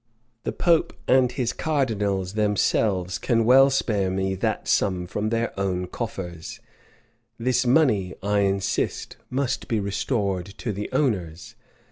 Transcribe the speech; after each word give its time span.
The 0.45 0.51
pope 0.51 0.93
and 1.07 1.31
his 1.31 1.53
cardinals 1.53 2.33
themselves 2.33 3.19
can 3.19 3.45
well 3.45 3.69
spare 3.69 4.09
me 4.09 4.33
that 4.33 4.67
sum 4.67 5.05
from 5.05 5.29
their 5.29 5.53
own 5.59 5.85
coffers. 5.85 6.59
This 7.37 7.67
money, 7.67 8.15
I 8.23 8.39
insist, 8.39 9.17
must 9.29 9.67
be 9.67 9.79
restored 9.79 10.47
to 10.57 10.73
the 10.73 10.89
owners. 10.91 11.53